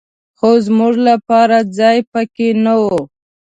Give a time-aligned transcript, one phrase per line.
[0.37, 2.83] خو زمونږ لپاره ځای په کې نه و.